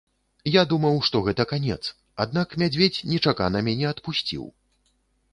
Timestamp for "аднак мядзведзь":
2.25-3.01